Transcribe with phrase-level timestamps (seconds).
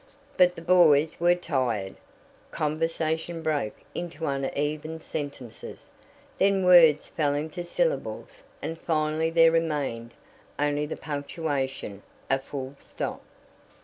[0.35, 1.93] But the boys were tired;
[2.49, 5.91] conversation broke into uneven sentences,
[6.39, 10.15] then words fell into syllables and finally there remained
[10.57, 12.01] only the punctuation
[12.31, 13.21] a full stop.